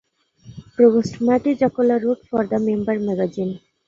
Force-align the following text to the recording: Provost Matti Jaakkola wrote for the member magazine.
Provost 0.75 1.21
Matti 1.21 1.53
Jaakkola 1.53 2.01
wrote 2.03 2.25
for 2.25 2.47
the 2.47 2.57
member 2.57 2.97
magazine. 2.97 3.59